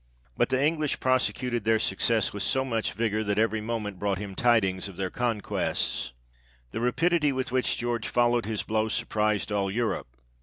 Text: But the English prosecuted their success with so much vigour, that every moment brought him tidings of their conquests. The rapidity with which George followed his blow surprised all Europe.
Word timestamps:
But 0.35 0.49
the 0.49 0.59
English 0.59 0.99
prosecuted 0.99 1.63
their 1.63 1.77
success 1.77 2.33
with 2.33 2.41
so 2.41 2.65
much 2.65 2.93
vigour, 2.93 3.23
that 3.25 3.37
every 3.37 3.61
moment 3.61 3.99
brought 3.99 4.17
him 4.17 4.33
tidings 4.33 4.87
of 4.87 4.97
their 4.97 5.11
conquests. 5.11 6.11
The 6.71 6.81
rapidity 6.81 7.31
with 7.31 7.51
which 7.51 7.77
George 7.77 8.07
followed 8.07 8.47
his 8.47 8.63
blow 8.63 8.87
surprised 8.87 9.51
all 9.51 9.69
Europe. 9.69 10.07